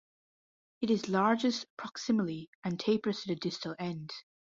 It 0.81 0.89
is 0.89 1.09
largest 1.09 1.67
proximally 1.77 2.47
and 2.63 2.79
tapers 2.79 3.21
to 3.21 3.27
the 3.27 3.35
distal 3.35 3.75
end. 3.77 4.09